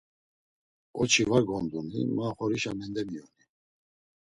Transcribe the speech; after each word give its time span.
Oçi 1.01 1.23
var 1.29 1.43
gonduni 1.49 2.01
ma 2.15 2.25
oxorişa 2.31 2.71
mendemiyoni! 2.79 3.43